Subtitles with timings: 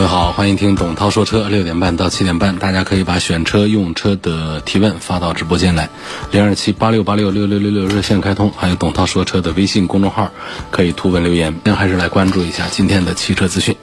[0.00, 5.90] 各位好，欢迎听董涛说车，六点半到七点半，大家可以把选车用车的提问发到直播间来，
[6.30, 10.30] 零二七八六八六六六六六热线开通，还有董涛说车的微信公众号
[10.70, 11.54] 可以图文留言。
[11.64, 13.76] 那还是来关注一下今天的汽车资讯。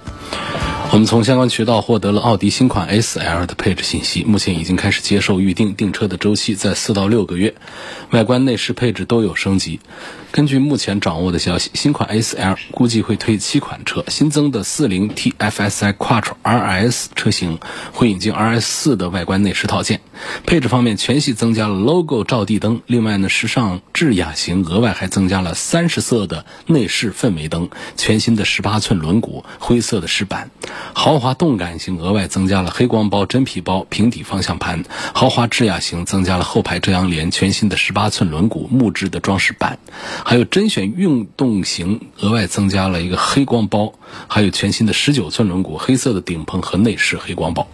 [0.89, 7.53] 我们从相关渠道获得了奥迪新款 S L 的配置信息，目前已经开始接受预定，订车的周期在四到六个月，
[8.09, 9.79] 外观内饰配置都有升级。
[10.37, 17.57] 根据目前掌握的消息，新款 S L 估计会推七款车，新增的 40T FSI Quattro RS 车型
[17.91, 19.99] 会引进 RS 四的外观内饰套件。
[20.45, 30.51] 配置方面，全系增加了 Logo 照地灯，另外呢，时尚智雅型额外还增加了三十色的内饰氛围灯，全新的十八寸轮毂，灰色的饰板。
[30.93, 34.83] 豪华动感型额外增加了黑光包、真皮包、平底方向盘；
[35.15, 39.79] 豪华智雅型增加了后排遮阳帘、全新的十八寸轮毂、木质的装饰板。
[40.29, 43.93] 还有甄选运动型额外增加了一个黑光包，
[44.27, 47.65] 还有全新的十九寸轮毂、黑色的顶棚和内饰黑光包。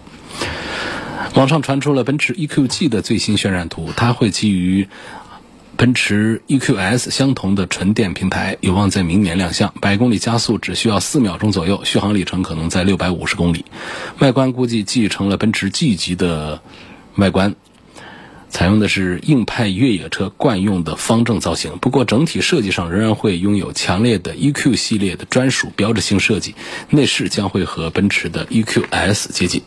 [1.34, 4.88] 网上传出了奔驰 EQG 的最新渲染图，它会基于
[5.78, 9.74] 奔驰 EQS 相同的纯电平台，有望在明年亮相。
[9.82, 13.66] 百公里加速只需要四秒钟左右，续航里程可能在六百五十公里。
[14.20, 16.62] 外观估计继承了奔驰 G 级的
[17.16, 17.56] 外观。
[18.54, 26.54] 采用的是硬派越野车惯用的方正造型，不过整体设计上仍然会拥有强烈的 EQ 系列的专属标志性设计，
[26.92, 29.64] 内饰将会和奔驰的 EQS 接近。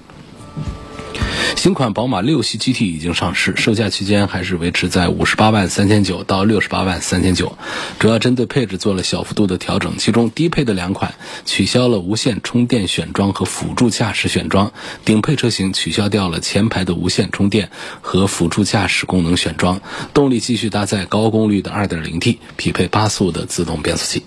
[1.55, 7.57] 新款宝马六系 GT 已经上市，售价区间还是维持在五十八万三千九到六十八万三千九，
[7.99, 9.97] 主要针对配置做了小幅度的调整。
[9.99, 11.15] 其中低配的两款
[11.45, 14.73] 取消了无线充电选装和辅助驾驶选装，
[15.05, 17.71] 顶配车型取消掉了前排的无线充电
[18.01, 19.81] 和辅助驾驶功能选装，
[20.15, 24.25] 动力继续搭载高功率的 2.0T，匹配八速的自动变速器。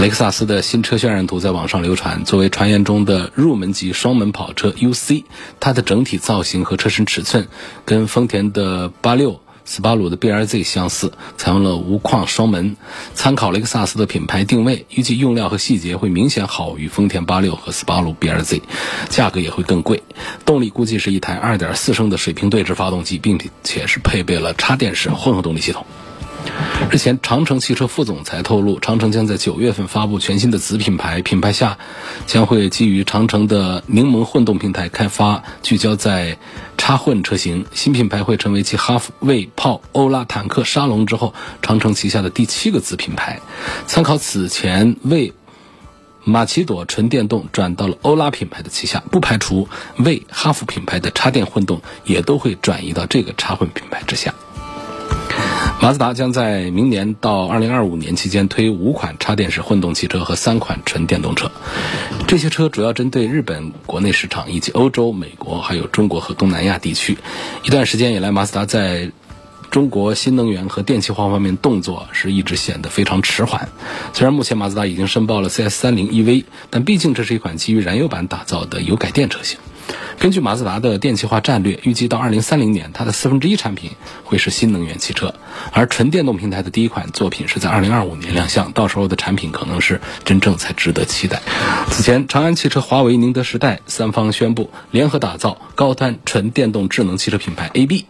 [0.00, 2.24] 雷克萨斯的新车渲染图在网上流传。
[2.24, 5.24] 作为传言中的入门级双门跑车 UC，
[5.60, 7.48] 它的整体造型和车身尺寸
[7.86, 12.76] 跟丰田的八六、斯巴鲁的 BRZ 相似，采用了无框双门。
[13.14, 18.60] 参考雷克萨斯的品牌定位，预计用料和细节会明显好于丰田八六和斯巴鲁 BRZ，
[19.08, 20.02] 价格也会更贵。
[20.44, 25.86] 动力估计是一台2.4升的水平对置发动机，并且是配备了插电式混合动力系统。
[26.90, 31.78] 日前，长城汽车副总裁透露，长城将在九月份发布全新的子品牌，品牌下
[32.26, 36.38] 将会基于长城的柠檬混动平台开发，聚焦在
[36.78, 37.66] 插混车型。
[37.72, 43.40] 新品牌会成为继哈弗、魏、炮、欧拉、坦克、沙龙之后，长城旗下的第七个子品牌。
[43.86, 45.32] 参考此前魏、
[46.22, 54.32] 马奇朵纯电动转到了欧拉品牌的旗下，不排除魏、哈弗品牌的插电混动也都会转移到这个插混品牌之下。
[55.84, 61.50] 马自达将在明年到二零二五年期间推五款插电式混动汽车和三款纯电动车。
[62.26, 67.18] 这些车主要针对日本国内市场以及欧洲、美国还有中国和东南亚地区。
[67.64, 69.12] 一段时间以来，马自达在
[69.70, 73.68] 中国新能源和电气化方面动作是一直显得非常迟缓。
[74.14, 79.58] 虽然目前马自达已经申报了 CS 三零 EV，但毕竟这是一款基于燃油版打造的油改电车型。
[80.18, 83.90] 根据马自达的电气化战略，预计到二零三零年，它的四分之一产品
[84.22, 85.34] 会是新能源汽车，
[85.72, 91.42] 而纯电动平台的第一款作品是在二零二五年亮相，到时候的产品可能是真正才值得期待。
[91.90, 98.06] 此前，长安汽车、华为、宁德时代三方宣布联合打造高端纯电动智能汽车品牌 AB，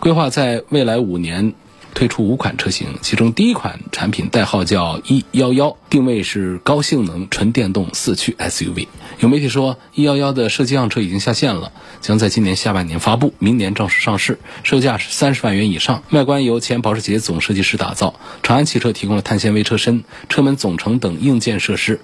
[0.00, 1.54] 规划在未来五年。
[1.96, 8.86] 推出五款车型，其中第一款产品代号叫 E 幺幺，定位是高性能纯电动四驱 SUV。
[9.18, 11.72] 有媒体说，E 幺幺的设计样车已经下线了，
[12.02, 16.02] 将在今年下半年发布，明年正式上市，售价是三十万元以上。
[16.10, 22.02] 外观由前保时捷总设计师打造，长安汽车提供了碳纤维车身、车门总成等硬件设施，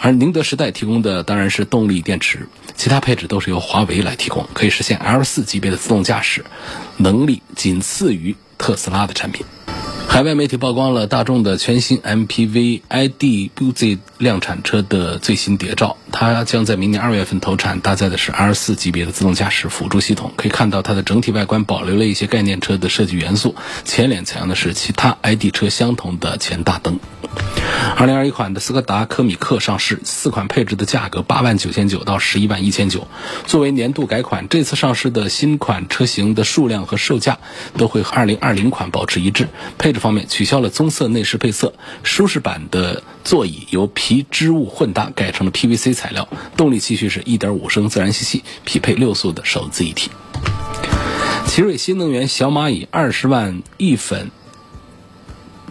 [0.00, 2.46] 而宁德时代提供的当然是动力电池，
[2.76, 6.44] 其他配置都是由华为来提供，可以实现 L 四级别的自动驾驶
[6.98, 8.36] 能力，仅次于。
[8.58, 9.44] 特斯拉的产品，
[10.08, 15.96] 海外媒体曝光了大众的全新 MPV ID Buzz 量产车的最新谍照。
[16.16, 20.32] 它将在明年二月份投产，搭载的是 R 四级别的自动驾驶辅助系统。
[20.36, 27.00] 可以看到，它的整体外观保留了一些概念车的设计元素，前脸采用的是其他 ID 车相同的前大灯。
[27.96, 33.08] 二零二一款的斯柯达科米克上市，四款配置的价格八万九千九到十一万一千九。
[33.46, 37.38] 作为年度改款，这次上市的新款车型的数量和售价
[37.76, 39.48] 都会和二零二零款保持一致。
[39.78, 41.74] 配置方面，取消了棕色内饰配色，
[42.04, 46.28] 舒适版的座椅由皮织物混搭改成了 PVC 材材料。
[46.54, 50.10] 动力继续是一点五升自然吸气，匹配六速的手自一体。
[51.46, 54.30] 奇瑞新能源小蚂蚁二十万一粉。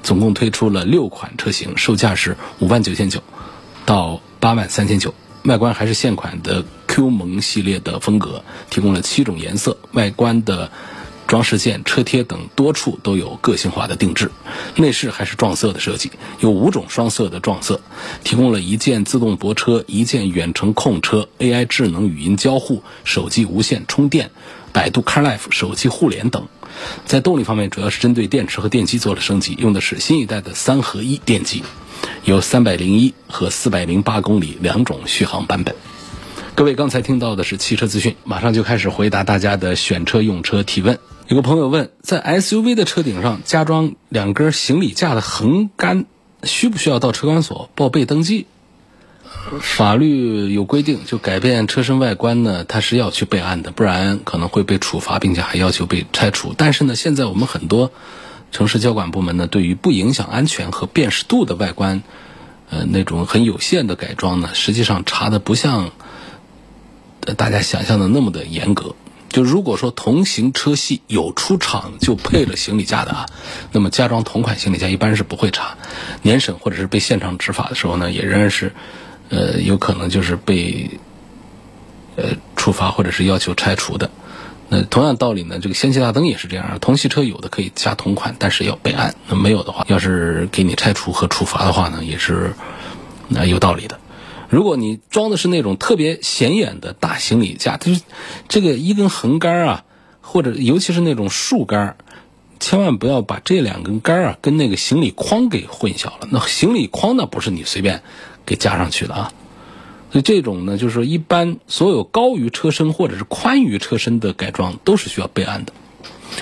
[0.01, 3.21] 总共推出了六款车型，售价是五万九千九
[3.85, 5.13] 到八万三千九。
[5.45, 9.77] 外观还是现款的 Q 萌系列的风格，提供了七种颜色。
[9.93, 10.71] 外观的
[11.33, 14.29] 装饰件、车贴等多处都有个性化的定制。
[14.75, 17.81] 内饰还是撞色的设计，有五种双色的撞色，
[18.23, 24.29] 提供了一键自动泊车、一键远程控车、AI 智能语音交互、手机无线充电、
[24.71, 26.47] 百度 CarLife 手机互联等。
[27.07, 31.63] 在动力方面，主要是针对电池和电机做了升级，用的是新一代的三合一电机，
[32.25, 35.75] 有三百零一和四百零八公里两种续航版本。
[36.53, 40.99] 各位刚才听到的是汽车资讯，马上就开始回答大家的选车用车提问。
[41.33, 46.05] 有个朋友问，在 SUV 的车顶上加装两根行李架的横杆，
[46.43, 48.45] 需不需要到车管所报备登记？
[49.59, 56.53] 法律有规定，就改变车身外观呢，它是要去备案的，不然可能会被处罚，并且还要求被拆除。
[56.55, 57.91] 但是呢，现在我们很多
[58.51, 62.03] 城市交管部门呢，对于不影响安全和辨识度的外观，
[62.69, 65.93] 呃，那种很有限的改装呢，实际上查的不像
[67.35, 68.93] 大家想象的那么的严格。
[69.33, 73.25] 就如果说同型车系有出厂就配了行李架的啊，
[73.73, 75.75] 那么加装同款行李架一般是不会查，
[76.21, 78.71] 年审或者是被现场执法的时候呢，也仍然是。
[79.29, 80.99] 呃，有可能就是被
[82.17, 82.25] 呃
[82.55, 84.11] 处罚或者是要求拆除的。
[84.69, 92.53] 那同样道理呢，这个氙气大灯也是这样，同系车有的可以加同款，但是要备案；那没有的话，要是给你拆除和处罚的话呢，也是
[93.27, 93.99] 那有道理的。
[94.53, 98.01] 如果你装的是那种特别显眼的大行李架，就是
[98.47, 99.85] 这个一根横杆啊，
[100.21, 101.97] 或者尤其是那种竖杆，
[102.59, 106.27] 千万不要把这两根杆啊跟那个行李筐给混淆了。
[106.29, 108.03] 那行李筐那不是你随便。
[108.45, 109.31] 给加上去的啊，
[110.11, 115.71] 所以这种呢，就是说，一般所有高于车身或者是宽于车身的改装都是需要备案的。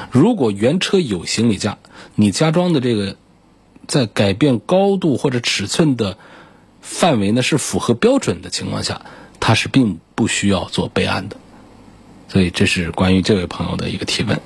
[0.09, 1.77] 如果原车有行李架，
[2.15, 3.17] 你加装的这个
[3.85, 6.17] 在改变高度或者尺寸的
[6.81, 9.01] 范围呢是符合标准的情况下，
[9.39, 11.37] 它是并不需要做备案的。
[12.27, 14.39] 所以这是关于这位朋友的一个提问。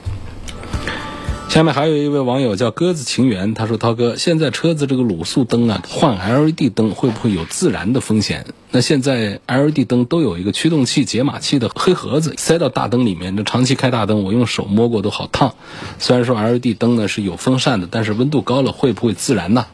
[1.47, 8.47] 下面还有一位网友叫鸽子情缘，他说：“涛哥，现在车子这个卤素灯啊，换 LED 灯会不会有自燃的风险？
[8.71, 13.37] 那现在 LED 灯都有一个驱动器解码器的黑盒子，塞到大灯里面。
[13.37, 15.53] 这长期开大灯，我用手摸过都好烫。
[15.99, 19.67] 虽然说 LED 灯呢是有风扇的，但是温度高了会不会自燃呢？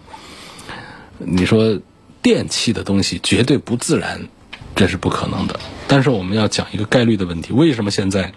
[1.18, 1.80] 你说
[2.22, 4.28] 电器的东西绝对不自燃，
[4.76, 5.60] 这是不可能的。
[5.88, 8.32] 但是我们要讲一个概率的问题：为什么现在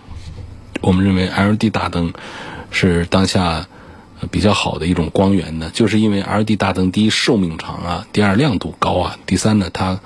[0.81, 2.13] 我们认为 LED 大灯？
[2.77, 3.69] 是当下
[4.33, 10.01] 比较好的一种光源呢，就是因为 LED 大灯第一寿命长啊，第二亮度高啊，第三呢它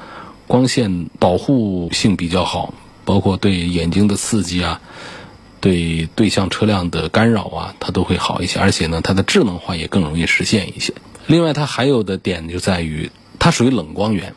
[0.47, 2.75] 光线保护性比较好，
[3.07, 4.83] 包括对眼睛的刺激啊，
[5.63, 10.93] 对对向车辆的干扰啊，它都会好一些，而且呢它的智能化也更容易实现一些。
[11.27, 14.35] 另外它还有的点就在于它属于冷光源，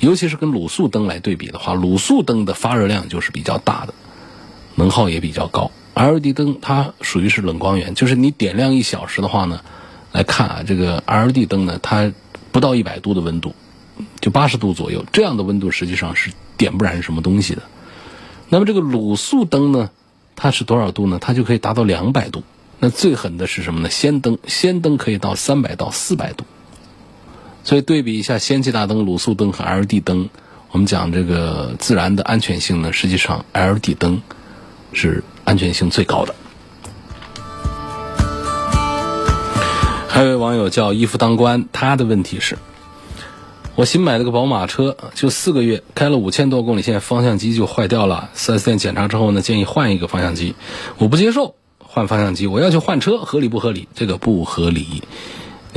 [0.00, 3.94] 尤其是跟卤素灯来对比的话，卤素灯的发热量就是比较大的，
[4.74, 5.70] 能耗也比较高。
[5.94, 9.62] LED 灯它属于是冷光源，就是你点亮一小时的话呢，
[10.12, 12.12] 来看啊，这个 LED 灯呢，它
[12.52, 13.54] 不到一百度的温度，
[14.20, 17.62] 就八十度左右，这样的温度实际上是点不燃什么东西的。
[18.48, 19.90] 那么这个卤素灯呢，
[20.36, 21.18] 它是多少度呢？
[21.20, 22.44] 它就可以达到两百度。
[22.78, 23.90] 那最狠的是什么呢？
[23.90, 26.44] 氙灯，氙灯可以到三百到四百度。
[27.68, 30.30] 所以对比一下氙气大灯、卤素灯和 LED 灯，
[30.70, 34.22] 我们讲这个自然的安全性呢，实际上 LED 灯
[34.94, 35.22] 是。
[35.44, 36.34] 安全性最高的。
[40.08, 42.56] 还有一位网友叫一夫当关，他的问题是：
[43.76, 48.30] 我新买了个宝马车，就四个月，开了五千多公里，现在方向机就坏掉了。
[48.32, 50.54] 四 S 店检查之后呢，建议换一个方向机，
[50.96, 53.88] 我不接受换方向机，我要求换车，合理不合理？
[53.94, 55.02] 这个不合理。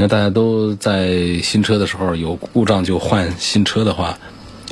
[0.01, 4.17] 那大家都在新车的时候有故障就换新车的话。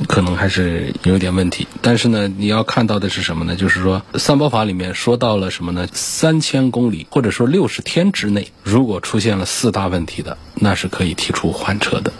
[0.08, 3.54] 可能还是有点问题，但是呢，你要看到的是什么呢？
[3.54, 5.86] 就是说，三包法里面说到了什么呢？
[5.92, 12.10] 三千公里或者说六十天之内，如果出现了四大问题的，那是可以提出换车的。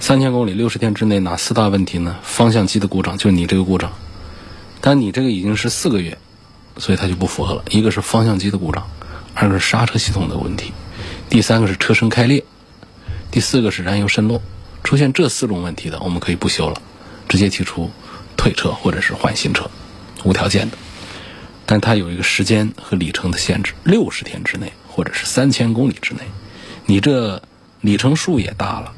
[0.00, 2.16] 三千公里六十天之内哪四大问题呢？
[2.22, 3.92] 方向机的故障就是你这个故障，
[4.80, 6.16] 但你这个已经是四个月，
[6.78, 7.62] 所以它就不符合了。
[7.70, 8.88] 一个是方向机的故障，
[9.34, 10.72] 二个是刹车系统的问题，
[11.30, 12.44] 第三个是车身开裂，
[13.30, 14.42] 第四个是燃油渗漏。
[14.82, 16.82] 出现这四种问题的，我们可以不修了，
[17.28, 17.88] 直接提出
[18.36, 19.70] 退车或者是换新车，
[20.24, 20.76] 无条件的。
[21.66, 26.22] 但它有一个时间和里程的限制，六十天之内或者是三千公里之内，
[26.86, 27.40] 你这
[27.80, 28.92] 里程数也大了，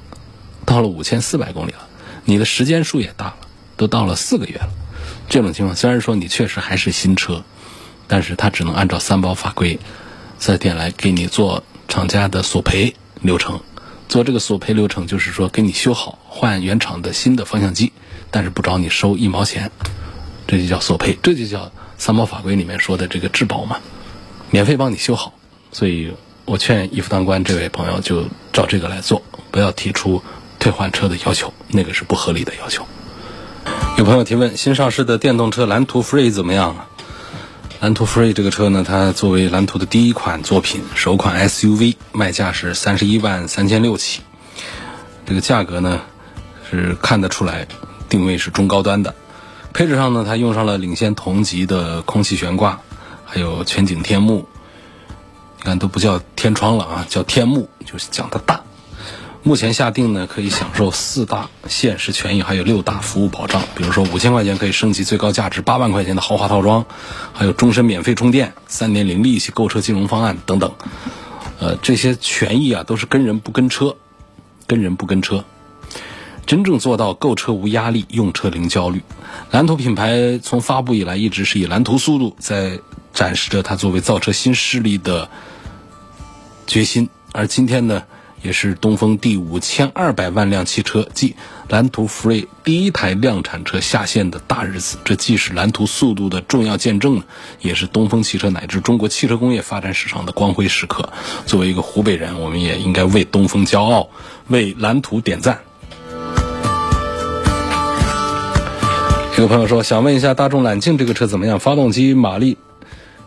[0.65, 1.87] 到了五千四百公里了，
[2.25, 3.37] 你的时间数也大了，
[3.77, 4.71] 都到了四个月了。
[5.29, 7.45] 这种情况虽然说你确实还是新车，
[8.09, 9.79] 但是它只能按照三包法规，
[10.39, 11.63] 四 S 店来给你做
[11.93, 13.61] 厂家的索赔流程。
[14.09, 17.93] 做这个索赔流程，就是说给你修好，换原厂的新的方向机，
[18.31, 19.71] 但是不找你收一毛钱，
[20.47, 23.77] 这就叫索赔，这就叫三包法规里面说的这个质保嘛，
[24.51, 25.35] 免费帮你修好。
[25.71, 26.11] 所以
[26.47, 29.21] 我劝一夫当关这位朋友就照这个来做，
[29.51, 30.23] 不要提出
[30.59, 32.87] 退换车的要求，那个是不合理的要求。
[33.99, 36.89] 有朋友提问：新上市的电动车蓝图 Free 怎么样啊？
[37.83, 44.21] 蓝图 Free 这个车呢，它作为蓝图的第一款作品，首款 SUV，卖价是三十一万三千六起。
[45.27, 46.01] 这个价格呢，
[46.71, 47.67] 是看得出来
[48.09, 49.17] 定位是中高端的。
[49.73, 52.79] 配置上呢，它用上了领先同级的空气悬挂，
[53.25, 54.47] 还有全景天幕。
[55.57, 58.62] 你看都不叫天窗了啊，叫天幕，就是讲它大。
[59.45, 63.65] 目前下定呢，可以享受四大限时权益，还有六大服务保障。
[63.75, 66.87] 比如说五千块钱可以升级最高价值八万块钱的豪华套装，
[67.33, 70.73] 还有终身免费充电、三年零利息购车金融方案等等。
[71.59, 73.97] 呃，这些权益啊，都是跟人不跟车，
[74.69, 75.45] 跟人不跟车，
[76.47, 79.03] 真正做到购车无压力，用车零焦虑。
[79.51, 82.79] 蓝图品牌从发布以来，一直是以蓝图速度在
[83.13, 85.29] 展示着它作为造车新势力的
[86.69, 87.09] 决心。
[87.33, 88.05] 而今天呢？
[88.43, 91.37] 也是东风第五千二百万辆汽车即
[91.69, 97.23] 蓝图 Free 第一台量产车下线的大日子，这既是蓝图速度的重要见证，
[97.61, 101.09] 也是东风汽车乃至中国汽车工业发展史上的光辉时刻。
[101.47, 104.09] 作为一个湖北人，我们也应该为东风骄傲，
[104.49, 105.61] 为蓝图点赞。
[109.39, 111.59] 有朋友说，想问一下大众揽境这个车怎么样？
[111.59, 112.59] 发动机马力？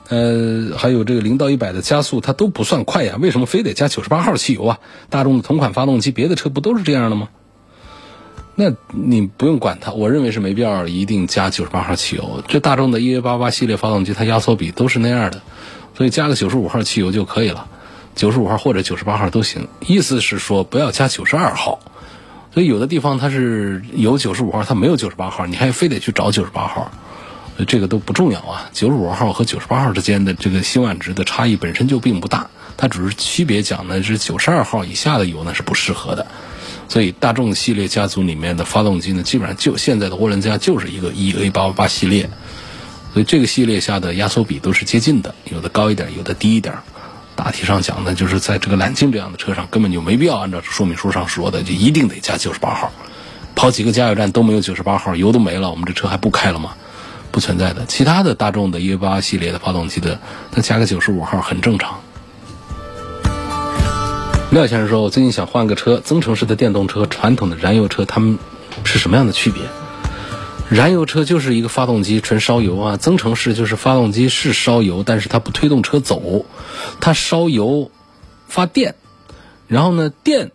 [0.07, 4.79] 呃，还有这个零到一百的加速，它都不算快呀，为什么非得加九十八号汽油啊？
[5.09, 7.29] 大众的同款发动机，别的车不都是这样的吗？
[8.53, 12.43] 那你不用管它，我认为是没必要一定加九十八号汽油。
[12.47, 15.41] 这大众的 EA88 系列发动机，它压缩比都是那样的，
[15.97, 17.67] 所以加个九十五号汽油就可以了，
[18.15, 19.67] 九十五号或者九十八号都行。
[19.87, 21.79] 意思是说不要加九十二号，
[22.53, 26.91] 所以有的地方它是有九十五号，它没有九十八号，你还非得去找九十八号。
[27.63, 36.27] 这个都不重要啊，九十五号和九十八号之间的这个辛烷值的差异本身就并不大，它只是区别讲呢是九十二号以下的油呢是不适合的，
[36.89, 42.29] 所以大众系列家族里面的发动机呢，基本上就现在的涡轮增压就是一个 EA 八八八系列，
[43.13, 46.75] 所以这个系列下的压缩比都是接近的，有的高一点，有的低一点，
[47.37, 52.91] 大体上讲呢，就是在这个揽境这样的车上根本就没必要按照说明书上说的就一定得加九十八号，
[53.55, 56.75] 跑几个加油站都没有九十八号，油都没了，我们这车还不开了吗？
[57.35, 60.21] 不存在的，其他的大众的 e 八系列的发动机的，
[60.53, 61.99] 它加个九十五号很正常。
[64.51, 68.39] 廖先生说：“我最近想换个车，增程式的电动车和，传统的燃油车，它们
[68.85, 69.63] 是什么样的区别？
[70.69, 76.45] 燃油车就是一个发动机纯烧油啊，增程式就是发动机是烧油，但是它不推动车走，
[77.01, 77.91] 它烧油
[78.47, 78.95] 发电，
[79.67, 80.53] 然后呢电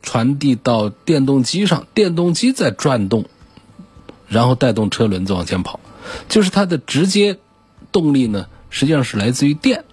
[0.00, 3.26] 传递到电动机上，电动机在转动。”
[4.28, 5.80] 然后带动车轮子往前跑，
[6.28, 7.38] 就是它的直接
[7.92, 9.84] 动力呢，实际上是来自于电，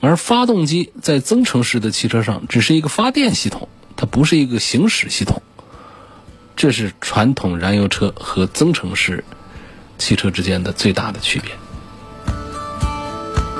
[0.00, 5.42] 而发动机在增程式的汽车上只是一个发电系统，它不是一个行驶系统。
[6.56, 9.22] 这是传统燃油车和增程式
[9.96, 11.52] 汽车之间的最大的区别。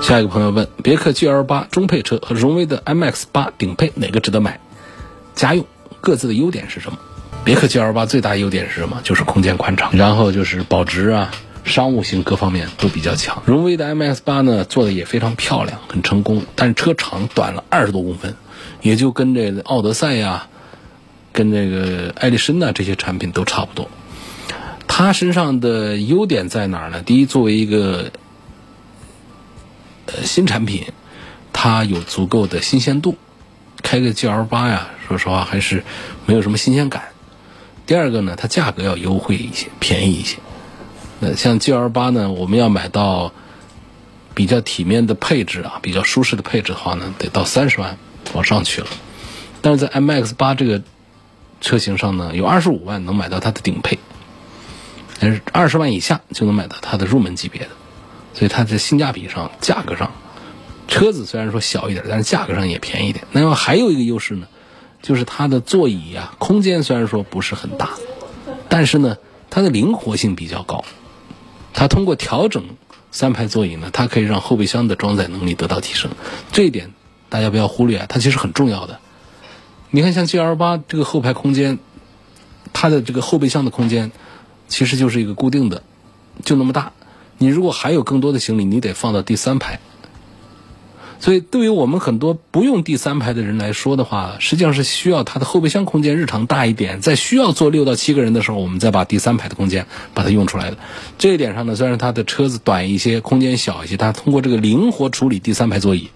[0.02, 4.60] 下一个朋友问：别克 GL 八中配车和荣威的 MX 八顶配哪个值得买？
[5.34, 5.64] 家用
[6.00, 6.98] 各自的优点是什么？
[7.48, 9.00] 别克 GL 八最大优点是什么？
[9.02, 11.30] 就是空间宽敞，然后就是保值啊，
[11.64, 13.42] 商务型各方面都比较强。
[13.46, 18.36] 荣威的 MX 八呢，做的也非常漂亮，很成功，但是车长短了二十多公分，
[18.82, 20.48] 也就跟这个奥德赛呀、
[21.32, 23.88] 跟这个艾力绅呐这些产品都差不多。
[24.86, 27.00] 它身上的优点在哪儿呢？
[27.00, 28.10] 第一，作为一个
[30.04, 30.84] 呃新产品，
[31.54, 33.16] 它有足够的新鲜度。
[33.82, 35.82] 开个 GL 八呀，说实话还是
[36.26, 37.04] 没有什么新鲜感。
[37.88, 40.36] 第二个呢，它价格要优惠一些，便宜一些。
[41.20, 43.32] 那像 G L 八呢，我们要买到
[44.34, 47.96] 比较体面的配置啊，比较舒适的配置的话呢，得到三十万
[48.34, 48.88] 往上去了。
[49.62, 50.82] 但是在 M X 八这个
[51.62, 53.98] 车型上呢，有二十五万能买到它的顶配，
[55.18, 57.70] 但是二十万以下就能买到它的入门级别的，
[58.34, 60.12] 所以它在性价比上、价格上，
[60.88, 63.24] 车子虽然说小一点，但是价格上也便宜一点。
[63.32, 64.46] 那么还有一个优势呢，
[65.02, 67.90] 就是它的座椅啊，空间虽然说不是很大，
[68.68, 69.16] 但是呢，
[69.50, 70.84] 它的灵活性比较高。
[71.72, 72.64] 它通过调整
[73.10, 76.10] 三排座椅呢，它可以让后备箱的装载能力得到提升，
[76.50, 76.92] 这一点
[77.28, 78.98] 大家不要忽略啊，它其实很重要的。
[79.90, 81.78] 你看，像 G L 八这个后排空间，
[82.72, 84.12] 它的这个后备箱的空间
[84.66, 85.82] 其实就是一个固定的，
[86.44, 86.92] 就那么大。
[87.38, 89.80] 你如果还有更多的行李，你得放到第三排。
[91.20, 99.84] 所以，对于我们很多不用第三排的人来说的话，实际上是需要它的后备箱空间日常大一点，在需要坐六到七个人的时候，我们再把第三排的空间
[100.14, 100.76] 把它用出来的。
[101.18, 106.08] 这一点上呢，虽然它的车子短一些，空间小一些，它通过这个灵活处理第三排座椅，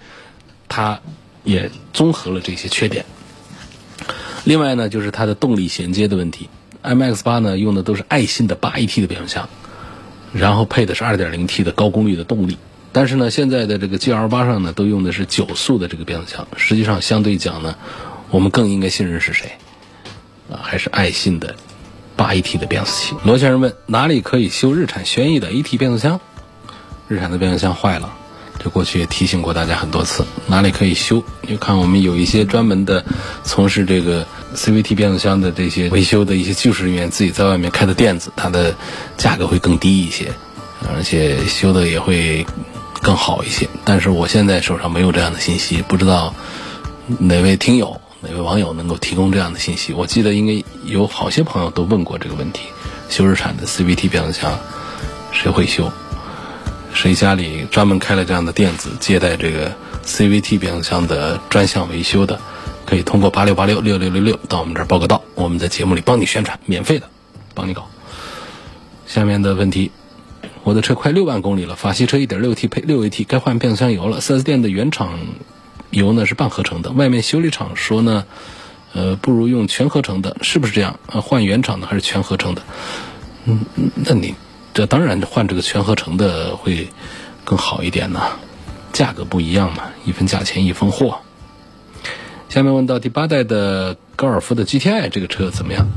[0.69, 1.01] 它
[1.43, 3.05] 也综合了这些缺点。
[4.45, 6.49] 另外呢，就是它的动力衔接的问题。
[6.85, 9.49] MX 八呢用的都是爱信的八 AT 的变速箱，
[10.33, 12.57] 然后配的是 2.0T 的高功率的动力。
[12.93, 16.47] 但是呢，现在的这个 GL 八上呢，都用的是九速的这个变速箱。
[16.57, 17.75] 实际上，相对讲呢，
[18.31, 19.53] 我们更应该信任是谁？
[20.51, 21.55] 啊，还是爱信的
[22.17, 23.15] 八 AT 的变速器。
[23.25, 26.21] 罗先生问：哪里可以修日产轩逸的 AT 变速箱？
[27.09, 28.13] 日产的变速箱坏了，
[28.59, 30.27] 这过去也提醒过大家很多次。
[30.47, 31.25] 哪里可以修？
[31.49, 33.03] 你看，我们有一些专门的
[33.43, 38.75] 从事这个 CVT 变速箱的这些维修的一些技术人员，自己在外面开的店子，它的
[39.17, 40.31] 价格会更低一些，
[40.95, 42.45] 而且修的也会。
[43.03, 46.33] 更好一些，但是我现在手上没有这样的信息，不知道
[47.19, 49.93] 哪位听友、哪位网友能够提供这样的信息。
[49.93, 52.63] 我记得应该有好些朋友都问过这个问题：
[53.11, 54.57] 修日产的 CVT 变速箱
[55.33, 55.91] 谁会修？
[56.95, 59.75] 谁家里专门开了这样的店子，接待这个
[60.07, 62.39] CVT 变速箱的专项维修的？
[62.85, 67.09] 可以通过八六八六六六六六到我们这儿报个到，我们在节目里帮你宣传，免费的，
[67.55, 67.89] 帮你搞。
[69.07, 69.91] 下面的问题。
[70.65, 74.21] 我的车快六万公里了，法系车一点六 T 配六 AT，该换变速箱油了。
[74.21, 75.19] 4S 店的原厂
[75.91, 78.25] 油呢是半合成的，外面修理厂说呢，
[78.93, 81.01] 呃，不如用全合成的，是不是这样？
[81.07, 82.63] 呃，换原厂的还是全合成的？
[83.47, 83.59] 嗯，
[83.97, 84.37] 那你
[84.73, 86.89] 这当然换这个全合成的会
[87.45, 88.21] 更好一点呢，
[88.93, 91.19] 价格不一样嘛，一分价钱一分货。
[92.49, 95.89] 下面问到第八代的高尔夫的 GTI 这个车怎么样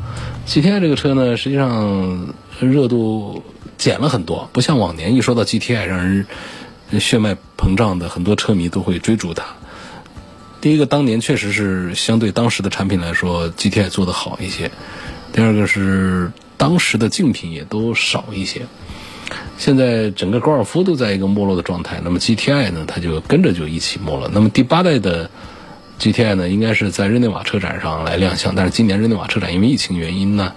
[0.47, 3.43] ？GTI 这个车呢，实际上热度。
[3.85, 6.25] 减了很多，不像往年一说到 GTI，让人
[6.99, 9.45] 血脉膨胀的很多车迷都会追逐它。
[10.59, 14.69] 第一个，当年确实是相对当时的产品来说，GTI 做的好一些；
[15.31, 18.63] 第二个是当时的竞品也都少一些。
[19.59, 24.27] 现在整个高尔夫都在一个没落的状态，那么 GTI 呢，它就跟着就一起没落。
[24.33, 25.29] 那么第八代的
[25.99, 30.53] GTI 呢，应该是在日内瓦车展上来亮相，但是今年日内瓦车展因为疫情原因呢，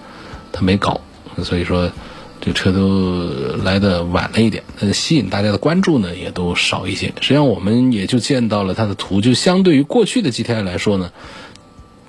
[0.51, 1.01] 它没搞，
[1.43, 1.91] 所以说。
[2.41, 3.27] 这车都
[3.63, 7.07] 来的晚了一点，呃，吸引大家的关注呢也都少一些。
[7.19, 11.11] 实际上，我们也就见到了它的图，就相对于过去的 GTI 来说呢，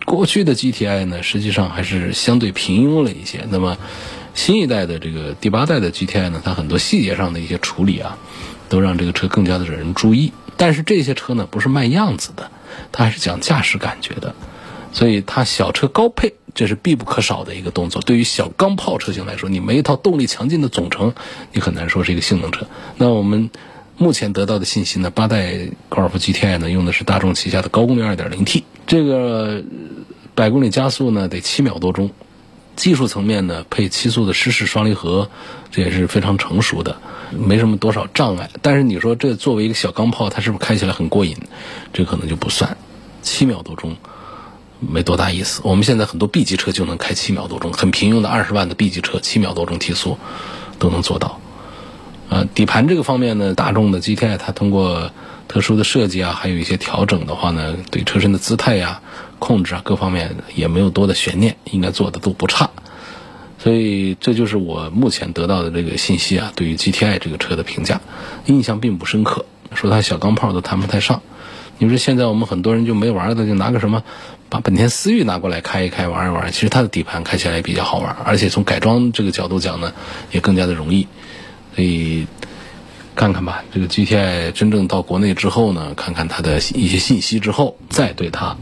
[0.05, 3.45] 过去的 GTI 呢实际上还是相对平庸了一些。
[3.51, 3.77] 那么，
[4.35, 8.17] 新一代的这个第八代的 GTI 呢，它很多细节上的一些处理啊，
[8.69, 10.33] 都让这个车更加的惹人注意。
[10.57, 12.51] 但是这些车呢，不是卖样子的，
[12.93, 14.35] 它还是讲驾驶感觉的，
[14.93, 16.35] 所以它小车高配。
[16.55, 18.03] 这是必不可少的一个动作。
[18.03, 21.13] 对于小钢炮车型来说，你没一套动力强劲的总成，
[21.53, 22.67] 你很难说是一个性能车。
[22.97, 23.51] 那我们
[23.97, 25.11] 目前得到的信息呢？
[25.11, 29.63] 八代高尔夫 GTI 呢，用的是大众旗下的高功率 2.0T，这个
[30.35, 32.11] 百公里加速呢得七秒多钟。
[32.77, 35.29] 技术层面呢，配七速的湿式双离合，
[35.71, 36.97] 这也是非常成熟的，
[37.31, 38.49] 没什么多少障碍。
[38.63, 41.37] 但是你说这作为一个小钢炮，它是不是开起来很过瘾？
[41.93, 42.75] 这可能就不算。
[43.21, 43.95] 七秒多钟。
[44.81, 45.61] 没多大意思。
[45.65, 50.19] 我们现在很多 B 级车就能开七秒多钟，很平庸的二十万的 B 级车，七秒多钟提速
[50.79, 51.39] 都能做到。
[52.29, 55.11] 呃，底盘这个方面呢，大众的 GTI 它通过
[55.49, 59.03] 特殊的设计啊，还有一些调整的话呢，对车身的姿态呀、
[59.39, 62.71] 控制啊各方面也没有多的悬念，应该做的都不差。
[63.59, 68.01] 所以这就是我目前得到的这个信息啊，对于 GTI 这个车的评价，
[68.47, 71.21] 印象并不深刻，说它小钢炮都谈不太上。
[71.83, 74.05] 你说现在我们很多人就没玩的，就拿个什么？
[74.51, 79.95] 把本田思域拿过来开一开玩一玩，其实它的底盘开起来也比较好玩，而且从改装这个角度讲呢，
[80.31, 81.09] 也更加的容易。
[81.75, 82.27] 所以
[83.15, 88.59] 看看吧，这个 GTI 真正到国内之后呢，看看它的一些信息之后，再对它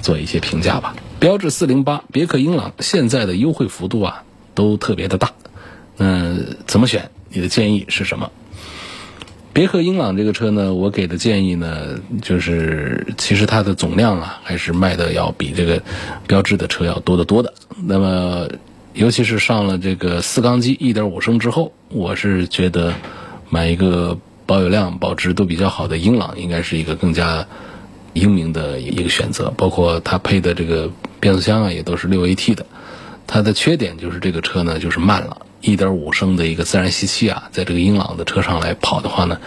[0.00, 0.94] 做一些评价吧。
[1.20, 4.22] 标致四零八、别克英朗现在的优惠幅度啊
[4.54, 5.32] 都特别的大，
[5.98, 7.10] 那怎么选？
[7.28, 8.30] 你的建议是什么？
[9.52, 15.82] 别克英朗这个车呢，我给的建议呢，就是其实它的总量啊，还是卖的要比这个
[16.26, 17.52] 标志的车要多得多的。
[17.84, 18.48] 那么，
[18.94, 22.94] 尤其是上了这个四缸机一点五升之后，我是觉得
[23.50, 27.46] 买一个保有量、保值都比较好的英朗，应该是一个更加
[28.14, 29.52] 英明的一个选择。
[29.58, 32.64] 包括它配的这个变速箱啊，也都是六 AT 的。
[33.26, 35.46] 它的缺点就是这个车呢，就是慢了。
[35.62, 39.38] 一点五升的一个自然吸气啊，在这个英朗的车上来跑的话呢，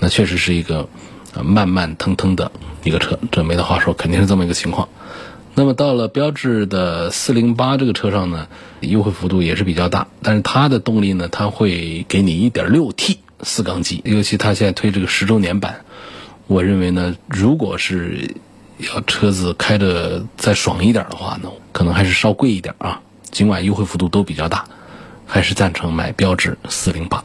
[0.00, 0.88] 那确实是一个
[1.42, 2.52] 慢慢腾腾的
[2.84, 4.88] 一个车，这没得话说，肯定是这么一个情况。
[5.54, 8.48] 那么到了标致的四零八这个车上呢，
[8.80, 15.84] 优惠幅度也是比较大，但是它的动力呢，它会给你一点六 T 四缸机，尤其它现在推这个十周年版，
[16.46, 18.34] 我认为呢，如果是
[18.78, 24.64] 要车子开的再爽一点的话呢，可能还是稍贵一点啊，尽管优惠幅度都比较大。
[25.34, 27.24] 还是赞成买标致四零八。